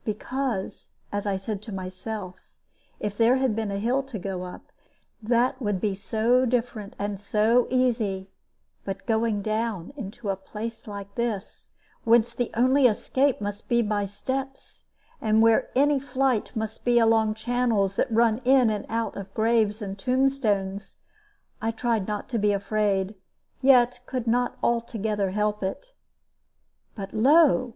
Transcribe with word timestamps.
Because 0.03 0.89
(as 1.11 1.27
I 1.27 1.37
said 1.37 1.61
to 1.61 1.71
myself) 1.71 2.55
if 2.99 3.15
there 3.15 3.35
had 3.35 3.55
been 3.55 3.69
a 3.69 3.77
hill 3.77 4.01
to 4.01 4.17
go 4.17 4.41
up, 4.41 4.71
that 5.21 5.61
would 5.61 5.79
be 5.79 5.93
so 5.93 6.43
different 6.47 6.95
and 6.97 7.19
so 7.19 7.67
easy; 7.69 8.31
but 8.83 9.05
going 9.05 9.43
down 9.43 9.93
into 9.95 10.29
a 10.29 10.35
place 10.35 10.87
like 10.87 11.13
this, 11.13 11.69
whence 12.03 12.33
the 12.33 12.49
only 12.55 12.87
escape 12.87 13.39
must 13.41 13.69
be 13.69 13.83
by 13.83 14.05
steps, 14.05 14.85
and 15.21 15.43
where 15.43 15.69
any 15.75 15.99
flight 15.99 16.51
must 16.55 16.83
be 16.83 16.97
along 16.97 17.35
channels 17.35 17.95
that 17.95 18.11
run 18.11 18.41
in 18.43 18.71
and 18.71 18.87
out 18.89 19.15
of 19.15 19.31
graves 19.35 19.83
and 19.83 19.99
tombstones, 19.99 20.95
I 21.61 21.69
tried 21.69 22.07
not 22.07 22.27
to 22.29 22.39
be 22.39 22.53
afraid, 22.53 23.13
yet 23.61 23.99
could 24.07 24.25
not 24.25 24.57
altogether 24.63 25.29
help 25.29 25.61
it. 25.61 25.93
But 26.95 27.13
lo! 27.13 27.69